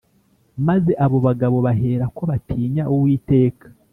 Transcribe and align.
Maze 0.67 0.91
abo 1.05 1.17
bagabo 1.27 1.57
baherako 1.65 2.21
batinya 2.31 2.83
Uwiteka 2.93 3.65